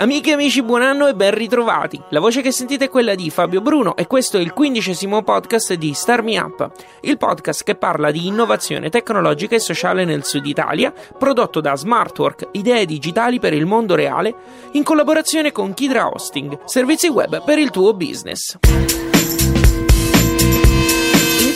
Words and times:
Amiche 0.00 0.30
e 0.30 0.32
amici, 0.32 0.62
buon 0.62 0.80
anno 0.80 1.08
e 1.08 1.14
ben 1.14 1.34
ritrovati. 1.34 2.00
La 2.08 2.20
voce 2.20 2.40
che 2.40 2.52
sentite 2.52 2.86
è 2.86 2.88
quella 2.88 3.14
di 3.14 3.28
Fabio 3.28 3.60
Bruno 3.60 3.94
e 3.96 4.06
questo 4.06 4.38
è 4.38 4.40
il 4.40 4.54
quindicesimo 4.54 5.22
podcast 5.22 5.74
di 5.74 5.92
Star 5.92 6.22
Me 6.22 6.38
Up, 6.38 6.70
il 7.02 7.18
podcast 7.18 7.64
che 7.64 7.74
parla 7.74 8.10
di 8.10 8.26
innovazione 8.26 8.88
tecnologica 8.88 9.56
e 9.56 9.60
sociale 9.60 10.06
nel 10.06 10.24
sud 10.24 10.46
Italia, 10.46 10.90
prodotto 10.90 11.60
da 11.60 11.76
Smartwork, 11.76 12.48
idee 12.52 12.86
digitali 12.86 13.38
per 13.38 13.52
il 13.52 13.66
mondo 13.66 13.94
reale, 13.94 14.34
in 14.72 14.84
collaborazione 14.84 15.52
con 15.52 15.74
Kidra 15.74 16.08
Hosting, 16.08 16.60
servizi 16.64 17.08
web 17.08 17.44
per 17.44 17.58
il 17.58 17.68
tuo 17.68 17.92
business. 17.92 18.56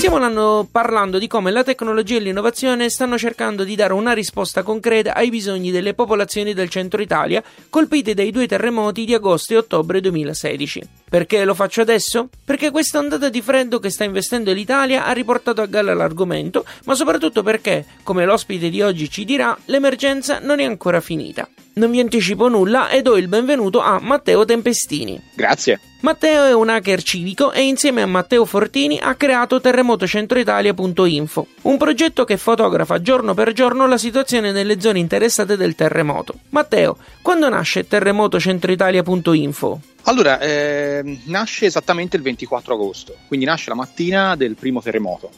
Iniziamo 0.05 0.23
l'anno 0.23 0.69
parlando 0.71 1.19
di 1.19 1.27
come 1.27 1.51
la 1.51 1.63
tecnologia 1.63 2.17
e 2.17 2.21
l'innovazione 2.21 2.91
stanno 2.91 3.17
cercando 3.17 3.65
di 3.65 3.75
dare 3.75 3.95
una 3.95 4.13
risposta 4.13 4.63
concreta 4.63 5.15
ai 5.15 5.31
bisogni 5.31 5.71
delle 5.71 5.95
popolazioni 5.95 6.53
del 6.53 6.69
centro 6.69 7.01
Italia 7.01 7.43
colpite 7.71 8.13
dai 8.13 8.31
due 8.31 8.47
terremoti 8.47 9.07
di 9.07 9.15
agosto 9.15 9.55
e 9.55 9.57
ottobre 9.57 10.03
2016. 10.03 10.83
Perché 11.09 11.47
lo 11.47 11.55
faccio 11.55 11.81
adesso? 11.81 12.29
Perché 12.45 12.71
questa 12.71 12.99
ondata 12.99 13.31
di 13.31 13.41
freddo 13.41 13.79
che 13.79 13.89
sta 13.89 14.05
investendo 14.05 14.53
l'Italia 14.53 15.07
ha 15.07 15.13
riportato 15.13 15.63
a 15.63 15.67
galla 15.67 15.95
l'argomento, 15.95 16.67
ma 16.85 16.95
soprattutto 16.95 17.43
perché, 17.43 17.87
come 18.03 18.27
l'ospite 18.27 18.69
di 18.69 18.83
oggi 18.83 19.09
ci 19.09 19.25
dirà, 19.25 19.57
l'emergenza 19.65 20.39
non 20.39 20.61
è 20.61 20.65
ancora 20.65 21.01
finita. 21.01 21.49
Non 21.77 21.91
vi 21.91 21.99
anticipo 21.99 22.47
nulla 22.49 22.89
e 22.89 23.03
do 23.03 23.17
il 23.17 23.27
benvenuto 23.27 23.81
a 23.81 23.99
Matteo 24.01 24.45
Tempestini. 24.45 25.21
Grazie. 25.35 25.81
Matteo 26.03 26.45
è 26.45 26.55
un 26.55 26.69
hacker 26.69 27.03
civico 27.03 27.51
e 27.51 27.63
insieme 27.63 28.01
a 28.01 28.07
Matteo 28.07 28.45
Fortini 28.45 29.01
ha 29.01 29.17
creato 29.17 29.61
terremotocentroitalia.info, 29.61 31.47
un 31.63 31.77
progetto 31.77 32.25
che 32.25 32.37
fotografa 32.37 33.01
giorno 33.01 33.35
per 33.35 33.53
giorno 33.53 33.89
la 33.89 33.99
situazione 33.99 34.53
nelle 34.53 34.81
zone 34.81 35.01
interessate 35.01 35.57
del 35.57 35.75
terremoto. 35.75 36.35
Matteo, 36.51 36.97
quando 37.23 37.49
nasce 37.49 37.89
terremotocentroitalia.info? 37.89 39.81
Allora, 40.03 40.39
eh, 40.39 41.19
nasce 41.25 41.67
esattamente 41.67 42.17
il 42.17 42.23
24 42.23 42.75
agosto, 42.75 43.17
quindi 43.27 43.47
nasce 43.47 43.71
la 43.71 43.77
mattina 43.77 44.37
del 44.37 44.55
primo 44.55 44.81
terremoto, 44.81 45.29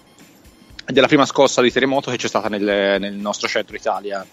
della 0.85 1.07
prima 1.07 1.25
scossa 1.25 1.63
di 1.63 1.73
terremoto 1.73 2.11
che 2.11 2.19
c'è 2.19 2.29
stata 2.29 2.49
nel, 2.49 3.01
nel 3.01 3.15
nostro 3.15 3.49
centro 3.49 3.75
Italia. 3.75 4.27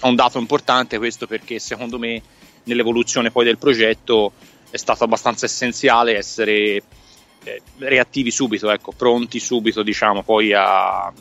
È 0.00 0.06
un 0.06 0.14
dato 0.14 0.38
importante 0.38 0.98
questo 0.98 1.26
perché 1.26 1.58
secondo 1.58 1.98
me 1.98 2.22
nell'evoluzione 2.64 3.30
poi 3.30 3.44
del 3.44 3.58
progetto 3.58 4.32
è 4.70 4.76
stato 4.76 5.04
abbastanza 5.04 5.46
essenziale 5.46 6.16
essere 6.16 6.82
eh, 7.44 7.62
reattivi 7.78 8.30
subito, 8.30 8.70
ecco, 8.70 8.92
pronti 8.92 9.40
subito, 9.40 9.82
diciamo, 9.82 10.22
poi 10.22 10.52
a 10.52 11.12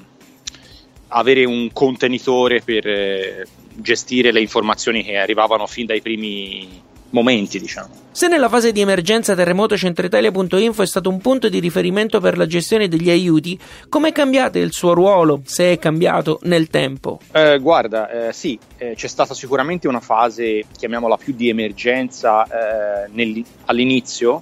avere 1.09 1.45
un 1.45 1.71
contenitore 1.71 2.61
per 2.61 2.87
eh, 2.87 3.47
gestire 3.75 4.31
le 4.31 4.41
informazioni 4.41 5.03
che 5.03 5.17
arrivavano 5.17 5.65
fin 5.67 5.85
dai 5.85 6.01
primi 6.01 6.81
momenti, 7.11 7.59
diciamo. 7.59 8.05
Se 8.17 8.27
nella 8.27 8.49
fase 8.49 8.71
di 8.71 8.81
emergenza 8.81 9.35
terremotocentroitalia.info 9.35 10.81
è 10.81 10.87
stato 10.87 11.07
un 11.07 11.19
punto 11.19 11.49
di 11.49 11.59
riferimento 11.59 12.19
per 12.19 12.35
la 12.35 12.47
gestione 12.47 12.87
degli 12.87 13.11
aiuti, 13.11 13.59
come 13.89 14.09
è 14.09 14.11
cambiato 14.11 14.57
il 14.57 14.73
suo 14.73 14.95
ruolo, 14.95 15.41
se 15.45 15.73
è 15.73 15.77
cambiato 15.77 16.39
nel 16.43 16.67
tempo? 16.67 17.19
Eh, 17.31 17.59
guarda, 17.59 18.29
eh, 18.29 18.33
sì, 18.33 18.57
eh, 18.77 18.95
c'è 18.95 19.07
stata 19.07 19.35
sicuramente 19.35 19.87
una 19.87 19.99
fase, 19.99 20.63
chiamiamola 20.75 21.17
più 21.17 21.33
di 21.35 21.49
emergenza 21.49 22.43
eh, 22.45 23.07
nel, 23.11 23.43
all'inizio. 23.65 24.41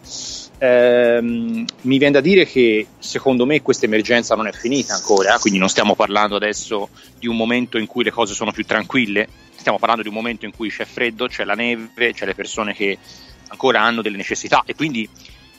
Ehm, 0.58 1.66
mi 1.82 1.98
viene 1.98 2.14
da 2.14 2.22
dire 2.22 2.46
che 2.46 2.88
secondo 2.98 3.46
me 3.46 3.62
questa 3.62 3.86
emergenza 3.88 4.36
non 4.36 4.48
è 4.48 4.54
finita 4.54 4.94
ancora, 4.94 5.38
quindi 5.38 5.60
non 5.60 5.68
stiamo 5.68 5.96
parlando 5.96 6.38
adesso 6.38 6.88
di 7.20 7.28
un 7.28 7.36
momento 7.36 7.78
in 7.78 7.88
cui 7.88 8.06
le 8.06 8.12
cose 8.12 8.34
sono 8.34 8.54
più 8.54 8.64
tranquille, 8.64 9.28
stiamo 9.66 9.80
parlando 9.80 10.04
di 10.04 10.10
un 10.10 10.22
momento 10.22 10.46
in 10.46 10.52
cui 10.56 10.70
c'è 10.70 10.86
freddo, 10.86 11.26
c'è 11.26 11.44
la 11.44 11.56
neve, 11.56 12.14
c'è 12.14 12.28
le 12.28 12.36
persone 12.36 12.76
che 12.76 13.00
ancora 13.48 13.82
hanno 13.82 14.04
delle 14.04 14.16
necessità 14.16 14.62
e 14.64 14.76
quindi 14.76 15.10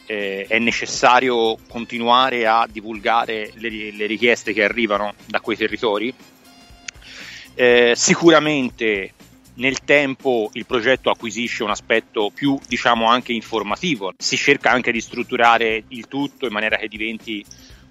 eh, 0.06 0.47
è 0.49 0.61
necessario 0.61 1.59
continuare 1.69 2.47
a 2.47 2.69
divulgare 2.71 3.50
le, 3.55 3.91
le, 3.91 4.06
richieste 4.06 4.53
che 4.53 4.62
arrivano 4.62 5.15
da 5.25 5.41
quei 5.41 5.56
territori. 5.56 6.15
Eh, 7.56 7.94
sicuramente 7.97 9.12
nel 9.55 9.81
tempo 9.81 10.50
il 10.53 10.67
progetto 10.67 11.11
acquisisce 11.11 11.65
un 11.65 11.71
aspetto 11.71 12.31
più, 12.33 12.56
diciamo, 12.69 13.09
anche 13.09 13.33
informativo, 13.33 14.12
si 14.17 14.37
cerca 14.37 14.71
anche 14.71 14.93
di 14.93 15.00
strutturare 15.00 15.83
il 15.88 16.06
tutto 16.06 16.47
in 16.47 16.53
maniera 16.53 16.77
che 16.77 16.87
diventi 16.87 17.44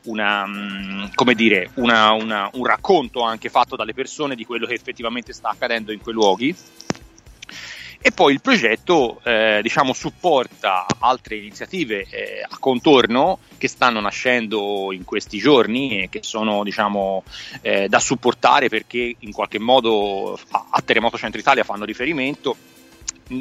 una, 0.05 0.45
mm, 0.45 1.05
dire, 1.33 1.69
una, 1.75 2.11
una, 2.13 2.49
un 2.53 2.65
racconto 2.65 3.21
anche 3.21 3.49
fatto 3.49 3.75
dalle 3.75 3.93
persone 3.93 4.35
di 4.35 4.45
quello 4.45 4.65
che 4.65 4.73
effettivamente 4.73 5.33
sta 5.33 5.49
accadendo 5.49 5.91
in 5.91 6.01
quei 6.01 6.13
luoghi. 6.13 6.55
E 8.01 8.11
poi 8.11 8.33
il 8.33 8.41
progetto 8.41 9.19
eh, 9.23 9.61
diciamo, 9.63 9.91
supporta 9.91 10.85
altre 10.99 11.37
iniziative 11.37 12.05
eh, 12.11 12.45
a 12.47 12.57
contorno 12.59 13.39
che 13.57 13.67
stanno 13.67 13.99
nascendo 13.99 14.91
in 14.91 15.03
questi 15.03 15.39
giorni 15.39 16.03
e 16.03 16.09
che 16.09 16.21
sono 16.21 16.63
diciamo, 16.63 17.23
eh, 17.61 17.89
da 17.89 17.99
supportare 17.99 18.69
perché 18.69 19.15
in 19.17 19.31
qualche 19.31 19.57
modo 19.57 20.37
a, 20.51 20.67
a 20.69 20.81
Terremoto 20.81 21.17
Centro 21.17 21.39
Italia 21.39 21.63
fanno 21.63 21.83
riferimento 21.83 22.55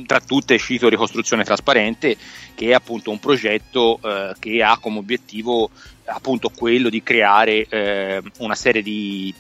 tra 0.07 0.21
tutte 0.21 0.59
cito 0.59 0.89
Ricostruzione 0.89 1.45
Trasparente, 1.45 2.17
che 2.55 2.69
è 2.69 2.73
appunto 2.73 3.11
un 3.11 3.19
progetto 3.19 3.99
eh, 4.03 4.35
che 4.39 4.63
ha 4.63 4.79
come 4.79 4.99
obiettivo 4.99 5.71
appunto 6.07 6.51
quello 6.51 6.89
di 6.89 7.03
creare 7.03 7.67
eh, 7.69 8.23
una 8.39 8.55
serie 8.55 8.83
di 8.83 9.33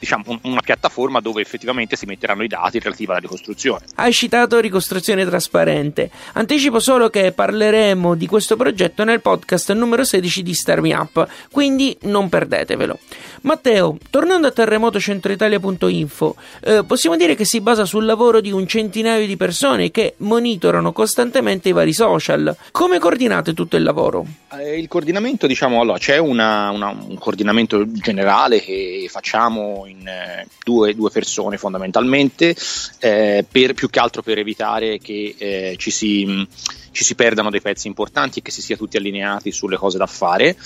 diciamo, 0.00 0.24
una 0.44 0.62
piattaforma 0.62 1.20
dove 1.20 1.42
effettivamente 1.42 1.94
si 1.94 2.06
metteranno 2.06 2.42
i 2.42 2.48
dati 2.48 2.78
relativi 2.78 3.10
alla 3.10 3.20
ricostruzione. 3.20 3.84
Hai 3.96 4.12
citato 4.12 4.58
ricostruzione 4.58 5.26
trasparente. 5.26 6.10
Anticipo 6.32 6.80
solo 6.80 7.10
che 7.10 7.32
parleremo 7.32 8.14
di 8.14 8.26
questo 8.26 8.56
progetto 8.56 9.04
nel 9.04 9.20
podcast 9.20 9.72
numero 9.72 10.02
16 10.02 10.42
di 10.42 10.54
Star 10.54 10.80
Me 10.80 10.94
Up, 10.94 11.28
quindi 11.52 11.96
non 12.02 12.30
perdetevelo. 12.30 12.98
Matteo, 13.42 13.98
tornando 14.08 14.46
a 14.46 14.50
terremotocentroitalia.info, 14.52 16.36
eh, 16.62 16.84
possiamo 16.84 17.16
dire 17.16 17.34
che 17.34 17.44
si 17.44 17.60
basa 17.60 17.84
sul 17.84 18.06
lavoro 18.06 18.40
di 18.40 18.52
un 18.52 18.66
centinaio 18.66 19.26
di 19.26 19.36
persone 19.36 19.90
che 19.90 20.14
monitorano 20.18 20.92
costantemente 20.92 21.68
i 21.68 21.72
vari 21.72 21.92
social. 21.92 22.56
Come 22.70 22.98
coordinate 22.98 23.52
tutto 23.52 23.76
il 23.76 23.82
lavoro? 23.82 24.24
Eh, 24.52 24.78
il 24.78 24.88
coordinamento, 24.88 25.46
diciamo, 25.46 25.80
allora 25.80 25.98
c'è 25.98 26.18
una, 26.18 26.70
una, 26.70 26.88
un 26.88 27.18
coordinamento 27.18 27.90
generale 27.90 28.60
che 28.60 29.06
facciamo 29.10 29.86
in 29.90 30.06
eh, 30.06 30.46
due, 30.64 30.94
due, 30.94 31.10
persone 31.10 31.56
fondamentalmente, 31.58 32.54
eh, 32.98 33.44
per, 33.50 33.74
più 33.74 33.90
che 33.90 33.98
altro 33.98 34.22
per 34.22 34.38
evitare 34.38 34.98
che 34.98 35.34
eh, 35.36 35.74
ci, 35.76 35.90
si, 35.90 36.46
ci, 36.90 37.04
si, 37.04 37.14
perdano 37.14 37.50
dei 37.50 37.60
pezzi 37.60 37.86
importanti 37.86 38.38
e 38.38 38.42
che 38.42 38.50
si 38.50 38.62
sia 38.62 38.76
tutti 38.76 38.96
allineati 38.96 39.52
sulle 39.52 39.76
cose 39.76 39.98
da 39.98 40.06
fare. 40.06 40.56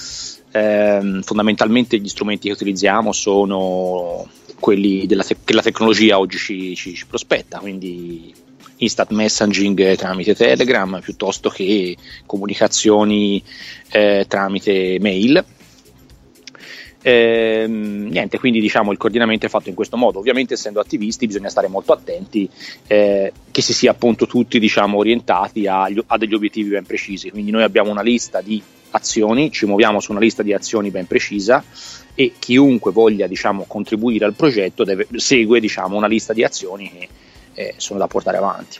Eh, 0.52 1.20
fondamentalmente 1.22 1.98
gli 1.98 2.08
strumenti 2.08 2.46
che 2.46 2.54
utilizziamo 2.54 3.12
sono 3.12 4.28
quelli 4.60 5.06
te- 5.06 5.36
che 5.44 5.52
la 5.52 5.62
tecnologia 5.62 6.18
oggi 6.18 6.38
ci, 6.38 6.74
ci, 6.76 6.94
ci 6.94 7.06
prospetta, 7.06 7.58
quindi 7.58 8.32
instant 8.78 9.10
messaging 9.10 9.94
tramite 9.96 10.34
Telegram 10.34 11.00
piuttosto 11.00 11.48
che 11.48 11.96
comunicazioni 12.26 13.42
eh, 13.90 14.24
tramite 14.28 14.98
mail. 15.00 15.44
Eh, 17.06 17.66
niente, 17.68 18.38
quindi 18.38 18.60
diciamo 18.60 18.90
il 18.90 18.96
coordinamento 18.96 19.44
è 19.44 19.50
fatto 19.50 19.68
in 19.68 19.74
questo 19.74 19.98
modo. 19.98 20.20
Ovviamente, 20.20 20.54
essendo 20.54 20.80
attivisti, 20.80 21.26
bisogna 21.26 21.50
stare 21.50 21.68
molto 21.68 21.92
attenti 21.92 22.48
eh, 22.86 23.30
che 23.50 23.60
si 23.60 23.74
sia 23.74 23.90
appunto 23.90 24.26
tutti 24.26 24.58
diciamo, 24.58 24.96
orientati 24.96 25.66
a, 25.66 25.82
a, 25.82 26.16
degli 26.16 26.32
obiettivi 26.32 26.70
ben 26.70 26.86
precisi. 26.86 27.30
Quindi, 27.30 27.50
noi 27.50 27.62
abbiamo 27.62 27.90
una 27.90 28.00
lista 28.00 28.40
di 28.40 28.62
azioni, 28.92 29.50
ci 29.50 29.66
muoviamo 29.66 30.00
su 30.00 30.12
una 30.12 30.20
lista 30.20 30.42
di 30.42 30.54
azioni 30.54 30.90
ben 30.90 31.06
precisa 31.06 31.62
e 32.14 32.32
chiunque 32.38 32.90
voglia 32.90 33.26
diciamo, 33.26 33.64
contribuire 33.66 34.24
al 34.24 34.32
progetto 34.32 34.82
deve, 34.82 35.06
segue 35.16 35.60
diciamo, 35.60 35.98
una 35.98 36.06
lista 36.06 36.32
di 36.32 36.42
azioni 36.42 36.90
che 36.90 37.08
eh, 37.52 37.74
sono 37.76 37.98
da 37.98 38.06
portare 38.06 38.38
avanti. 38.38 38.78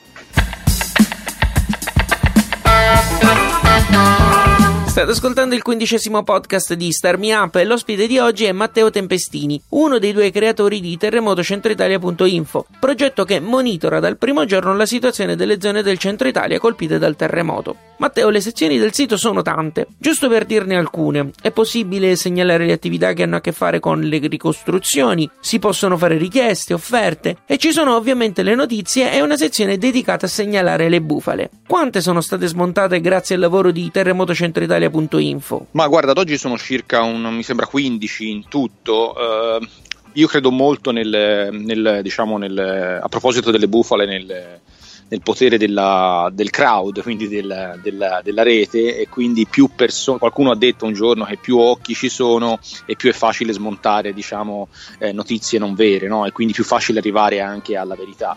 State 4.95 5.11
ascoltando 5.11 5.57
il 5.57 5.63
quindicesimo 5.63 6.23
podcast 6.23 6.75
di 6.75 6.93
Star 6.93 7.19
Me 7.19 7.35
Up 7.35 7.57
e 7.57 7.65
l'ospite 7.65 8.07
di 8.07 8.21
oggi 8.21 8.45
è 8.45 8.53
Matteo 8.53 8.91
Tempestini, 8.91 9.61
uno 9.71 9.99
dei 9.99 10.13
due 10.13 10.31
creatori 10.31 10.79
di 10.79 10.97
terremotocentroitalia.info, 10.97 12.67
progetto 12.79 13.25
che 13.25 13.41
monitora 13.41 13.99
dal 13.99 14.17
primo 14.17 14.45
giorno 14.45 14.73
la 14.73 14.87
situazione 14.87 15.35
delle 15.35 15.61
zone 15.61 15.83
del 15.83 15.99
centro 15.99 16.29
Italia 16.29 16.61
colpite 16.61 17.01
dal 17.01 17.17
terremoto. 17.17 17.77
Matteo, 17.97 18.29
le 18.29 18.41
sezioni 18.41 18.79
del 18.79 18.93
sito 18.93 19.17
sono 19.17 19.43
tante. 19.43 19.87
Giusto 19.99 20.29
per 20.29 20.45
dirne 20.45 20.77
alcune, 20.77 21.31
è 21.41 21.51
possibile 21.51 22.17
segnalare 22.17 22.67
le 22.67 22.73
attività 22.73 23.13
che 23.13 23.23
hanno 23.23 23.37
a 23.37 23.41
che 23.41 23.53
fare 23.53 23.81
con 23.81 24.01
le 24.01 24.19
ricostruzioni, 24.19 25.29
si 25.41 25.59
possono 25.59 25.97
fare 25.97 26.17
richieste, 26.17 26.75
offerte 26.75 27.39
e 27.47 27.57
ci 27.57 27.73
sono 27.73 27.97
ovviamente 27.97 28.43
le 28.43 28.55
notizie 28.55 29.13
e 29.13 29.23
una 29.23 29.37
sezione 29.37 29.79
dedicata 29.79 30.27
a 30.27 30.29
segnalare 30.29 30.89
le 30.89 31.01
bufale. 31.01 31.51
Quante 31.67 32.01
sono 32.01 32.21
state 32.21 32.47
smontate 32.47 33.01
grazie 33.01 33.37
al 33.37 33.41
lavoro 33.41 33.71
di 33.71 33.91
terremotocentroitalia 33.91 34.84
italia.info? 34.85 35.67
Ma 35.73 35.87
guarda, 35.89 36.13
ad 36.13 36.19
oggi 36.19 36.37
sono 36.37 36.57
circa, 36.59 37.03
un, 37.03 37.23
mi 37.35 37.43
sembra 37.43 37.67
15 37.67 38.31
in 38.31 38.49
tutto. 38.49 39.15
Uh, 39.17 39.67
io 40.13 40.27
credo 40.27 40.51
molto 40.51 40.91
nel, 40.91 41.49
nel, 41.53 42.01
diciamo 42.03 42.39
nel, 42.39 43.01
a 43.03 43.09
proposito 43.09 43.51
delle 43.51 43.67
bufale 43.67 44.07
nel, 44.07 44.61
nel 45.09 45.23
potere 45.23 45.59
della, 45.59 46.31
del 46.33 46.51
crowd, 46.51 47.03
quindi 47.03 47.29
del, 47.29 47.81
della, 47.83 48.21
della, 48.23 48.43
rete 48.43 48.97
e 48.97 49.09
quindi 49.09 49.47
più 49.47 49.71
persone, 49.75 50.19
qualcuno 50.19 50.53
ha 50.53 50.57
detto 50.57 50.85
un 50.85 50.93
giorno 50.93 51.25
che 51.25 51.37
più 51.37 51.59
occhi 51.59 51.95
ci 51.95 52.09
sono 52.09 52.59
e 52.87 52.95
più 52.95 53.11
è 53.11 53.13
facile 53.13 53.53
smontare 53.53 54.13
diciamo, 54.13 54.69
eh, 54.99 55.13
notizie 55.13 55.59
non 55.59 55.75
vere 55.75 56.07
no? 56.07 56.27
e 56.27 56.33
quindi 56.33 56.53
più 56.53 56.65
facile 56.65 57.01
arrivare 57.01 57.41
anche 57.41 57.77
alla 57.77 57.97
verità. 57.97 58.37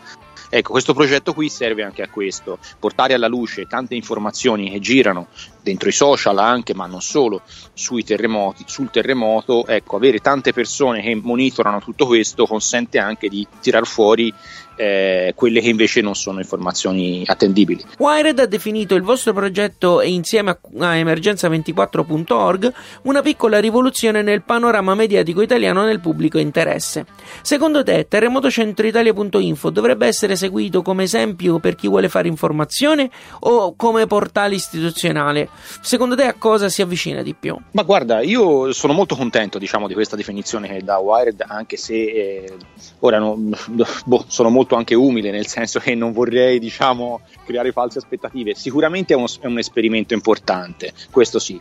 Ecco, 0.49 0.71
questo 0.71 0.94
progetto 0.94 1.33
qui 1.33 1.49
serve 1.49 1.83
anche 1.83 2.01
a 2.01 2.09
questo, 2.09 2.57
portare 2.79 3.13
alla 3.13 3.27
luce 3.27 3.67
tante 3.67 3.95
informazioni 3.95 4.69
che 4.69 4.79
girano 4.79 5.27
dentro 5.61 5.89
i 5.89 5.91
social 5.91 6.38
anche, 6.38 6.73
ma 6.73 6.85
non 6.85 7.01
solo, 7.01 7.41
sui 7.73 8.03
terremoti, 8.03 8.63
sul 8.65 8.89
terremoto, 8.89 9.67
ecco, 9.67 9.97
avere 9.97 10.19
tante 10.19 10.53
persone 10.53 11.01
che 11.01 11.15
monitorano 11.15 11.81
tutto 11.81 12.05
questo 12.05 12.45
consente 12.45 12.97
anche 12.97 13.27
di 13.27 13.45
tirar 13.59 13.85
fuori 13.85 14.33
eh, 14.77 15.33
quelle 15.35 15.59
che 15.59 15.69
invece 15.69 16.01
non 16.01 16.15
sono 16.15 16.39
informazioni 16.39 17.24
attendibili. 17.25 17.83
Wired 17.97 18.39
ha 18.39 18.45
definito 18.45 18.95
il 18.95 19.01
vostro 19.01 19.33
progetto 19.33 20.01
insieme 20.01 20.51
a, 20.51 20.59
a 20.79 20.95
emergenza24.org 20.95 22.74
una 23.03 23.21
piccola 23.21 23.59
rivoluzione 23.59 24.21
nel 24.21 24.44
panorama 24.44 24.95
mediatico 24.95 25.41
italiano 25.41 25.83
nel 25.83 26.00
pubblico 26.00 26.38
interesse. 26.38 27.06
Secondo 27.41 27.83
te, 27.83 28.07
terremotocentroitalia.info 28.07 29.69
dovrebbe 29.69 30.07
essere 30.07 30.35
seguito 30.35 30.81
come 30.81 31.03
esempio 31.03 31.59
per 31.59 31.75
chi 31.75 31.88
vuole 31.88 32.07
fare 32.09 32.27
informazione 32.27 33.09
o 33.39 33.75
come 33.75 34.06
portale 34.07 34.56
istituzionale? 34.56 35.50
Secondo 35.81 36.15
te 36.15 36.23
a 36.23 36.35
cosa 36.38 36.69
si 36.69 36.81
avvicina 36.81 37.21
di 37.21 37.33
più? 37.33 37.57
Ma 37.71 37.83
guarda, 37.83 38.21
io 38.21 38.71
sono 38.73 38.94
molto 38.94 39.15
contento 39.15 39.57
diciamo, 39.57 39.88
di 39.88 39.94
questa 39.94 40.15
definizione 40.15 40.68
che 40.68 40.83
dà 40.83 40.97
Wired, 40.97 41.44
anche 41.47 41.77
se 41.77 41.94
eh, 41.94 42.53
ora 43.00 43.19
no, 43.19 43.38
boh, 44.06 44.25
sono 44.27 44.50
molto 44.50 44.67
anche 44.75 44.96
umile, 44.96 45.31
nel 45.31 45.48
senso 45.48 45.80
che 45.80 45.96
non 45.96 46.12
vorrei 46.12 46.60
diciamo, 46.60 47.22
creare 47.46 47.72
false 47.72 48.00
aspettative. 48.00 48.56
Sicuramente 48.56 49.14
è, 49.14 49.18
uno, 49.18 49.28
è 49.40 49.46
un 49.48 49.58
esperimento 49.58 50.14
importante, 50.14 50.94
questo 51.12 51.40
sì. 51.40 51.60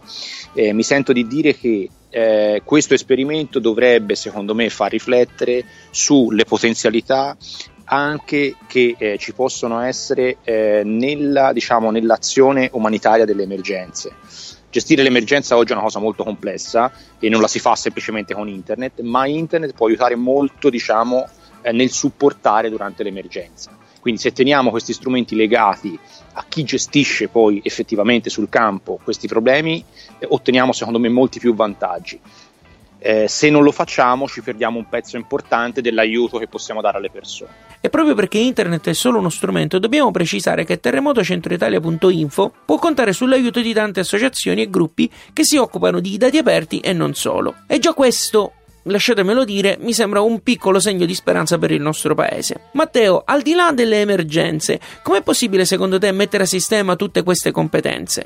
Eh, 0.54 0.72
mi 0.72 0.82
sento 0.82 1.12
di 1.12 1.26
dire 1.26 1.56
che 1.56 1.88
eh, 2.10 2.62
questo 2.64 2.94
esperimento 2.94 3.58
dovrebbe, 3.58 4.14
secondo 4.14 4.54
me, 4.54 4.70
far 4.70 4.90
riflettere 4.90 5.64
sulle 5.90 6.44
potenzialità 6.44 7.36
anche 7.88 8.56
che 8.66 8.96
eh, 8.98 9.18
ci 9.18 9.32
possono 9.32 9.80
essere 9.80 10.38
eh, 10.42 10.82
nella, 10.84 11.52
diciamo, 11.52 11.90
nell'azione 11.90 12.68
umanitaria 12.72 13.24
delle 13.24 13.42
emergenze. 13.42 14.12
Gestire 14.70 15.02
l'emergenza 15.02 15.56
oggi 15.56 15.70
è 15.70 15.74
una 15.74 15.84
cosa 15.84 16.00
molto 16.00 16.24
complessa 16.24 16.92
e 17.18 17.28
non 17.28 17.40
la 17.40 17.48
si 17.48 17.58
fa 17.58 17.74
semplicemente 17.76 18.34
con 18.34 18.48
internet, 18.48 19.00
ma 19.00 19.26
internet 19.26 19.72
può 19.72 19.86
aiutare 19.86 20.16
molto 20.16 20.68
diciamo, 20.68 21.26
nel 21.72 21.90
supportare 21.90 22.70
durante 22.70 23.02
l'emergenza. 23.02 23.76
Quindi 24.06 24.22
se 24.22 24.32
teniamo 24.32 24.70
questi 24.70 24.92
strumenti 24.92 25.34
legati 25.34 25.98
a 26.34 26.44
chi 26.48 26.62
gestisce 26.62 27.26
poi 27.26 27.60
effettivamente 27.64 28.30
sul 28.30 28.48
campo 28.48 29.00
questi 29.02 29.26
problemi, 29.26 29.84
eh, 30.20 30.26
otteniamo 30.30 30.72
secondo 30.72 31.00
me 31.00 31.08
molti 31.08 31.40
più 31.40 31.56
vantaggi. 31.56 32.20
Eh, 32.98 33.26
se 33.26 33.50
non 33.50 33.64
lo 33.64 33.72
facciamo 33.72 34.28
ci 34.28 34.42
perdiamo 34.42 34.78
un 34.78 34.88
pezzo 34.88 35.16
importante 35.16 35.80
dell'aiuto 35.80 36.38
che 36.38 36.46
possiamo 36.46 36.80
dare 36.80 36.98
alle 36.98 37.10
persone. 37.10 37.50
E 37.80 37.90
proprio 37.90 38.14
perché 38.14 38.38
internet 38.38 38.88
è 38.88 38.94
solo 38.94 39.18
uno 39.18 39.28
strumento, 39.28 39.80
dobbiamo 39.80 40.12
precisare 40.12 40.64
che 40.64 40.78
terremotocentroitalia.info 40.78 42.52
può 42.64 42.78
contare 42.78 43.12
sull'aiuto 43.12 43.60
di 43.60 43.72
tante 43.72 44.00
associazioni 44.00 44.62
e 44.62 44.70
gruppi 44.70 45.10
che 45.32 45.44
si 45.44 45.56
occupano 45.56 45.98
di 45.98 46.16
dati 46.16 46.38
aperti 46.38 46.78
e 46.78 46.92
non 46.92 47.14
solo. 47.14 47.54
E 47.66 47.80
già 47.80 47.92
questo 47.92 48.52
lasciatemelo 48.86 49.44
dire, 49.44 49.76
mi 49.80 49.92
sembra 49.92 50.20
un 50.20 50.40
piccolo 50.40 50.80
segno 50.80 51.06
di 51.06 51.14
speranza 51.14 51.58
per 51.58 51.70
il 51.70 51.80
nostro 51.80 52.14
paese. 52.14 52.68
Matteo, 52.72 53.22
al 53.24 53.42
di 53.42 53.54
là 53.54 53.72
delle 53.72 54.00
emergenze, 54.00 54.80
com'è 55.02 55.22
possibile 55.22 55.64
secondo 55.64 55.98
te 55.98 56.10
mettere 56.12 56.44
a 56.44 56.46
sistema 56.46 56.96
tutte 56.96 57.22
queste 57.22 57.50
competenze? 57.50 58.24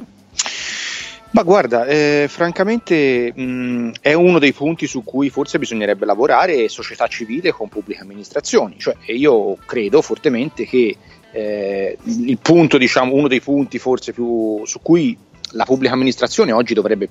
Ma 1.33 1.43
guarda, 1.45 1.87
eh, 1.87 2.27
francamente 2.29 3.33
mh, 3.33 3.93
è 4.01 4.15
uno 4.15 4.41
dei 4.41 4.53
punti 4.53 4.89
su 4.89 5.05
cui 5.05 5.31
forse 5.31 5.61
bisognerebbe 5.61 6.05
lavorare 6.05 6.69
società 6.69 7.07
civile 7.07 7.53
con 7.53 7.69
pubbliche 7.69 8.03
amministrazioni. 8.03 8.77
Cioè, 8.79 8.97
io 9.13 9.57
credo 9.65 10.03
fortemente 10.03 10.67
che 10.67 10.97
eh, 11.31 11.97
punto, 12.43 12.79
diciamo, 12.79 13.15
uno 13.15 13.29
dei 13.29 13.41
punti 13.41 13.79
forse 13.79 14.13
più 14.13 14.65
su 14.65 14.81
cui 14.83 15.17
la 15.53 15.65
pubblica 15.65 15.95
amministrazione 15.95 16.53
oggi 16.53 16.75
dovrebbe 16.75 17.09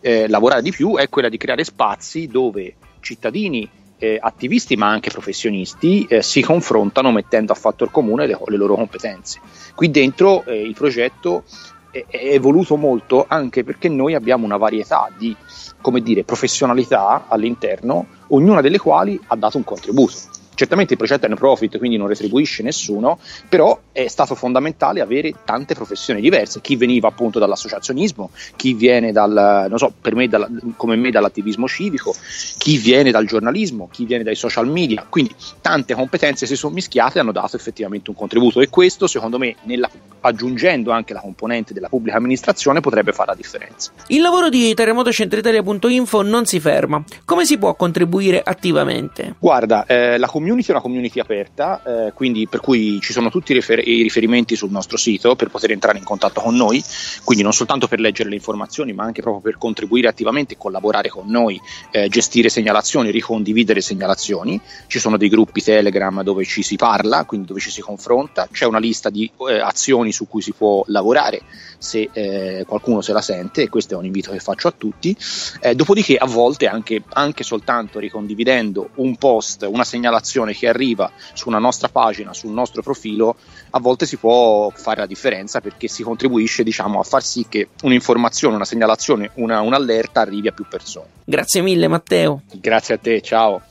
eh, 0.00 0.28
lavorare 0.28 0.62
di 0.62 0.70
più 0.70 0.96
è 0.96 1.08
quella 1.08 1.28
di 1.28 1.36
creare 1.36 1.64
spazi 1.64 2.26
dove 2.26 2.74
cittadini, 3.02 3.68
eh, 3.98 4.18
attivisti 4.20 4.76
ma 4.76 4.88
anche 4.88 5.10
professionisti 5.10 6.06
eh, 6.08 6.22
si 6.22 6.40
confrontano 6.40 7.12
mettendo 7.12 7.52
a 7.52 7.54
fattor 7.54 7.90
comune 7.90 8.26
le, 8.26 8.38
le 8.46 8.56
loro 8.56 8.74
competenze. 8.74 9.40
Qui 9.74 9.90
dentro 9.90 10.44
eh, 10.44 10.60
il 10.60 10.74
progetto 10.74 11.44
è, 11.90 12.04
è 12.08 12.32
evoluto 12.32 12.76
molto 12.76 13.26
anche 13.28 13.62
perché 13.62 13.88
noi 13.88 14.14
abbiamo 14.14 14.44
una 14.44 14.56
varietà 14.56 15.08
di 15.16 15.36
come 15.82 16.00
dire, 16.00 16.24
professionalità 16.24 17.26
all'interno, 17.28 18.06
ognuna 18.28 18.62
delle 18.62 18.78
quali 18.78 19.20
ha 19.26 19.36
dato 19.36 19.58
un 19.58 19.64
contributo. 19.64 20.14
Certamente 20.54 20.92
il 20.92 20.98
progetto 20.98 21.26
è 21.26 21.28
no 21.28 21.34
profit, 21.34 21.78
quindi 21.78 21.96
non 21.96 22.08
retribuisce 22.08 22.62
nessuno, 22.62 23.18
però 23.48 23.78
è 23.90 24.06
stato 24.08 24.34
fondamentale 24.34 25.00
avere 25.00 25.32
tante 25.44 25.74
professioni 25.74 26.20
diverse. 26.20 26.60
Chi 26.60 26.76
veniva 26.76 27.08
appunto 27.08 27.38
dall'associazionismo, 27.38 28.30
chi 28.56 28.74
viene 28.74 29.12
dal, 29.12 29.66
non 29.68 29.78
so, 29.78 29.92
per 29.98 30.14
me 30.14 30.28
dalla, 30.28 30.48
come 30.76 30.96
me 30.96 31.10
dall'attivismo 31.10 31.66
civico, 31.66 32.14
chi 32.58 32.76
viene 32.76 33.10
dal 33.10 33.26
giornalismo, 33.26 33.88
chi 33.90 34.04
viene 34.04 34.24
dai 34.24 34.36
social 34.36 34.68
media. 34.68 35.06
Quindi 35.08 35.34
tante 35.60 35.94
competenze 35.94 36.46
si 36.46 36.56
sono 36.56 36.74
mischiate 36.74 37.18
e 37.18 37.20
hanno 37.20 37.32
dato 37.32 37.56
effettivamente 37.56 38.10
un 38.10 38.16
contributo 38.16 38.60
e 38.60 38.68
questo 38.68 39.06
secondo 39.06 39.38
me 39.38 39.56
nella, 39.62 39.90
aggiungendo 40.22 40.90
anche 40.90 41.12
la 41.12 41.20
componente 41.20 41.72
della 41.72 41.88
pubblica 41.88 42.16
amministrazione 42.16 42.80
potrebbe 42.80 43.12
fare 43.12 43.30
la 43.30 43.36
differenza. 43.36 43.92
Il 44.08 44.20
lavoro 44.20 44.48
di 44.48 44.72
terremotocentritalia.info 44.74 46.22
non 46.22 46.46
si 46.46 46.60
ferma. 46.60 47.02
Come 47.24 47.44
si 47.44 47.58
può 47.58 47.74
contribuire 47.74 48.40
attivamente? 48.42 49.34
Guarda, 49.38 49.84
eh, 49.86 50.18
la 50.18 50.26
community 50.26 50.68
è 50.68 50.72
una 50.72 50.80
community 50.80 51.20
aperta, 51.20 51.82
eh, 52.06 52.12
quindi 52.12 52.46
per 52.48 52.60
cui 52.60 53.00
ci 53.00 53.12
sono 53.12 53.30
tutti 53.30 53.52
i, 53.52 53.54
rifer- 53.54 53.86
i, 53.86 54.02
riferimenti 54.02 54.56
sul 54.56 54.70
nostro 54.70 54.96
sito 54.96 55.36
per 55.36 55.48
poter 55.48 55.72
entrare 55.72 55.98
in 55.98 56.04
contatto 56.04 56.40
con 56.40 56.54
noi, 56.54 56.82
quindi 57.24 57.42
non 57.42 57.52
soltanto 57.52 57.88
per 57.88 58.00
leggere 58.00 58.28
le 58.28 58.36
informazioni, 58.36 58.92
ma 58.92 59.04
anche 59.04 59.22
proprio 59.22 59.42
per 59.42 59.58
contribuire 59.58 60.08
attivamente 60.08 60.56
collaborare 60.56 61.08
con 61.08 61.26
noi, 61.26 61.60
eh, 61.90 62.08
gestire 62.08 62.48
segnalazioni, 62.48 63.10
ricondividere 63.10 63.80
segnalazioni. 63.80 64.60
Ci 64.86 64.98
sono 64.98 65.16
dei 65.16 65.28
gruppi 65.28 65.62
Telegram 65.62 66.22
dove 66.22 66.44
ci 66.44 66.62
si 66.62 66.76
parla, 66.76 67.24
quindi 67.24 67.46
dove 67.46 67.60
ci 67.60 67.70
si 67.70 67.80
confronta, 67.80 68.48
c'è 68.50 68.66
una 68.66 68.78
lista 68.78 69.10
di 69.10 69.30
eh, 69.48 69.60
su 70.12 70.28
cui 70.28 70.42
si 70.42 70.52
può 70.52 70.82
lavorare 70.86 71.42
se 71.78 72.08
eh, 72.12 72.64
qualcuno 72.66 73.00
se 73.00 73.12
la 73.12 73.20
sente, 73.20 73.62
e 73.62 73.68
questo 73.68 73.94
è 73.94 73.96
un 73.96 74.04
invito 74.04 74.30
che 74.30 74.38
faccio 74.38 74.68
a 74.68 74.74
tutti. 74.76 75.16
Eh, 75.60 75.74
dopodiché, 75.74 76.16
a 76.16 76.26
volte 76.26 76.66
anche, 76.66 77.02
anche 77.10 77.42
soltanto 77.42 77.98
ricondividendo 77.98 78.90
un 78.96 79.16
post, 79.16 79.66
una 79.68 79.84
segnalazione, 79.84 80.54
che 80.54 80.68
arriva 80.68 81.10
su 81.32 81.48
una 81.48 81.58
nostra 81.58 81.88
pagina, 81.88 82.32
sul 82.32 82.52
nostro 82.52 82.82
profilo, 82.82 83.36
a 83.70 83.80
volte 83.80 84.06
si 84.06 84.16
può 84.16 84.70
fare 84.70 85.00
la 85.00 85.06
differenza 85.06 85.60
perché 85.60 85.88
si 85.88 86.02
contribuisce 86.02 86.62
diciamo, 86.62 87.00
a 87.00 87.02
far 87.02 87.22
sì 87.22 87.46
che 87.48 87.68
un'informazione, 87.82 88.54
una 88.54 88.64
segnalazione, 88.64 89.30
una, 89.34 89.60
un'allerta 89.60 90.20
arrivi 90.20 90.48
a 90.48 90.52
più 90.52 90.66
persone. 90.68 91.06
Grazie 91.24 91.62
mille 91.62 91.88
Matteo. 91.88 92.42
Grazie 92.52 92.94
a 92.94 92.98
te, 92.98 93.20
ciao. 93.20 93.62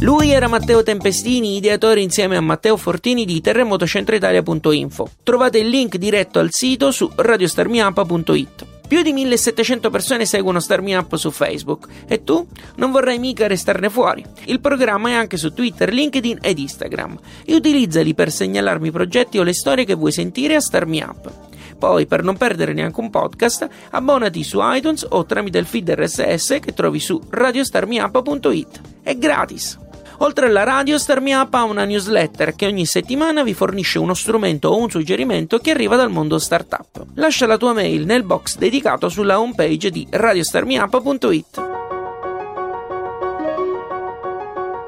Lui 0.00 0.30
era 0.30 0.46
Matteo 0.46 0.82
Tempestini, 0.82 1.56
ideatore 1.56 2.02
insieme 2.02 2.36
a 2.36 2.42
Matteo 2.42 2.76
Fortini 2.76 3.24
di 3.24 3.40
terremotocentroitalia.info. 3.40 5.10
Trovate 5.22 5.56
il 5.56 5.68
link 5.68 5.96
diretto 5.96 6.38
al 6.38 6.48
sito 6.50 6.90
su 6.90 7.10
radiostarmiapa.it. 7.14 8.66
Più 8.86 9.00
di 9.00 9.14
1700 9.14 9.88
persone 9.88 10.26
seguono 10.26 10.60
Star 10.60 10.82
Me 10.82 10.94
Up 10.96 11.16
su 11.16 11.30
Facebook 11.30 11.88
e 12.06 12.22
tu 12.24 12.46
non 12.76 12.92
vorrai 12.92 13.18
mica 13.18 13.46
restarne 13.46 13.88
fuori. 13.88 14.22
Il 14.44 14.60
programma 14.60 15.08
è 15.08 15.14
anche 15.14 15.38
su 15.38 15.54
Twitter, 15.54 15.90
LinkedIn 15.90 16.38
ed 16.42 16.58
Instagram 16.58 17.18
e 17.46 17.54
utilizzali 17.54 18.14
per 18.14 18.30
segnalarmi 18.30 18.88
i 18.88 18.92
progetti 18.92 19.38
o 19.38 19.42
le 19.44 19.54
storie 19.54 19.86
che 19.86 19.94
vuoi 19.94 20.12
sentire 20.12 20.56
a 20.56 20.60
Star 20.60 20.84
Me 20.84 21.02
Up. 21.02 21.32
Poi, 21.78 22.06
per 22.06 22.22
non 22.22 22.36
perdere 22.36 22.74
neanche 22.74 23.00
un 23.00 23.08
podcast, 23.08 23.66
abbonati 23.90 24.44
su 24.44 24.58
iTunes 24.60 25.06
o 25.08 25.24
tramite 25.24 25.56
il 25.56 25.66
feed 25.66 25.90
RSS 25.90 26.58
che 26.60 26.74
trovi 26.74 27.00
su 27.00 27.20
radiostarmiup.it. 27.28 28.80
È 29.02 29.16
gratis! 29.16 29.84
Oltre 30.18 30.46
alla 30.46 30.64
radio, 30.64 30.98
Star 30.98 31.20
Me 31.20 31.34
Up 31.34 31.52
ha 31.54 31.64
una 31.64 31.84
newsletter 31.84 32.54
che 32.54 32.66
ogni 32.66 32.86
settimana 32.86 33.42
vi 33.42 33.54
fornisce 33.54 33.98
uno 33.98 34.14
strumento 34.14 34.68
o 34.68 34.78
un 34.78 34.90
suggerimento 34.90 35.58
che 35.58 35.72
arriva 35.72 35.96
dal 35.96 36.10
mondo 36.10 36.38
startup. 36.38 37.04
Lascia 37.14 37.46
la 37.46 37.56
tua 37.56 37.72
mail 37.72 38.04
nel 38.04 38.22
box 38.22 38.56
dedicato 38.56 39.08
sulla 39.08 39.38
homepage 39.38 39.90
di 39.90 40.06
radiostarmiup.it. 40.08 41.85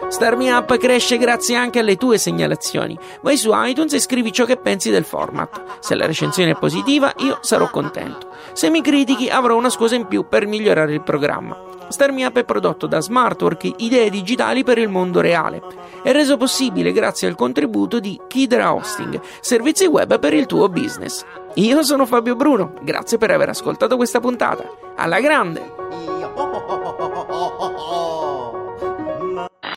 Star 0.09 0.37
Me 0.37 0.51
Up 0.51 0.75
cresce 0.79 1.19
grazie 1.19 1.55
anche 1.55 1.79
alle 1.79 1.97
tue 1.97 2.17
segnalazioni. 2.17 2.99
Vai 3.21 3.37
su 3.37 3.51
iTunes 3.53 3.93
e 3.93 4.01
scrivi 4.01 4.33
ciò 4.33 4.47
che 4.47 4.57
pensi 4.57 4.91
del 4.91 5.05
format. 5.05 5.79
Se 5.81 5.95
la 5.95 6.07
recensione 6.07 6.53
è 6.53 6.59
positiva, 6.59 7.13
io 7.19 7.39
sarò 7.43 7.69
contento. 7.69 8.31
Se 8.55 8.71
mi 8.71 8.81
critichi, 8.81 9.29
avrò 9.29 9.55
una 9.55 9.69
scusa 9.69 9.97
in 9.97 10.07
più 10.07 10.27
per 10.27 10.47
migliorare 10.47 10.95
il 10.95 11.03
programma. 11.03 11.57
Star 11.89 12.13
Me 12.13 12.25
Up 12.25 12.39
è 12.39 12.45
prodotto 12.45 12.87
da 12.87 13.01
Smartwork, 13.01 13.71
idee 13.77 14.09
digitali 14.09 14.65
per 14.65 14.79
il 14.79 14.89
mondo 14.89 15.21
reale. 15.21 15.63
È 16.03 16.11
reso 16.11 16.39
possibile 16.39 16.93
grazie 16.93 17.29
al 17.29 17.35
contributo 17.35 18.01
di 18.01 18.19
Kidra 18.29 18.73
Hosting, 18.73 19.21
servizi 19.41 19.85
web 19.85 20.19
per 20.19 20.33
il 20.33 20.47
tuo 20.47 20.71
business. 20.71 21.25
Io 21.55 21.83
sono 21.83 22.07
Fabio 22.07 22.35
Bruno, 22.35 22.73
grazie 22.81 23.19
per 23.19 23.31
aver 23.31 23.51
ascoltato 23.51 23.97
questa 23.97 24.21
puntata. 24.21 24.65
Alla 24.97 25.21
grande! 25.21 26.78